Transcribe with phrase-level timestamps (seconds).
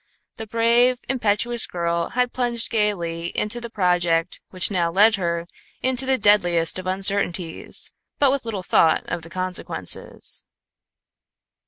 [0.37, 5.45] The brave, impetuous girl had plunged gaily into the project which now led her
[5.83, 10.43] into the deadliest of uncertainties, with but little thought of the consequences.